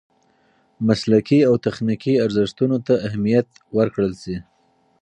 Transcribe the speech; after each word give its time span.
مسلکي 0.87 1.39
او 1.49 1.53
تخنیکي 1.65 2.13
ارزښتونو 2.25 2.77
ته 2.85 2.93
اهمیت 3.07 3.47
ورکړل 3.77 4.13
شي. 4.23 4.37